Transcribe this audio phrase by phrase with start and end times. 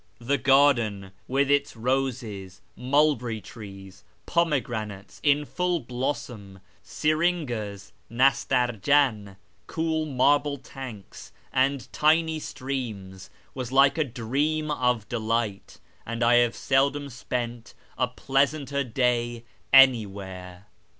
[0.17, 9.35] The garden, with its roses, mulberry trees, pomegranates in full blossom, syringas (nastarjan),
[9.67, 16.55] cool marble tanks, and tiny streams, was like a dream of delight, and I have
[16.55, 20.65] seldom spent a pleasanter day anywhere.